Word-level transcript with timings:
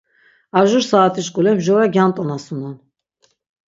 Ar 0.57 0.65
jur 0.71 0.83
saatiş 0.89 1.27
k̆ule 1.33 1.51
mjora 1.55 1.85
gyant̆onasunon. 1.93 2.75